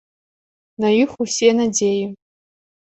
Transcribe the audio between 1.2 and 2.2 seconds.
усе надзеі.